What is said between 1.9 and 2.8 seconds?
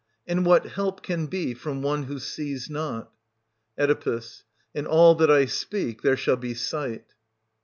who sees